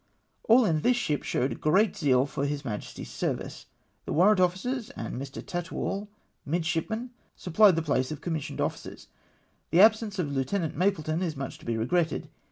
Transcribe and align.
"All 0.49 0.65
in 0.65 0.81
this 0.81 0.97
ship 0.97 1.21
showed 1.21 1.61
great 1.61 1.95
zeal 1.95 2.25
for 2.25 2.47
his 2.47 2.65
Majesty's 2.65 3.11
service. 3.11 3.67
The 4.07 4.13
warrant 4.13 4.39
officers 4.39 4.89
and 4.95 5.13
Mr. 5.13 5.45
Tattnall, 5.45 6.07
midshipman, 6.43 7.11
sup 7.35 7.53
plied 7.53 7.75
the 7.75 7.83
place 7.83 8.11
of 8.11 8.19
commissioned 8.19 8.59
officers. 8.61 9.09
The 9.69 9.81
absence 9.81 10.17
of 10.17 10.31
Lieutenant 10.31 10.75
Mapleton 10.75 11.21
is 11.21 11.37
much 11.37 11.59
to 11.59 11.65
be 11.65 11.77
regretted. 11.77 12.29